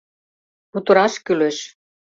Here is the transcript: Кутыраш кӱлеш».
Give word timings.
Кутыраш 0.71 1.13
кӱлеш». 1.25 1.57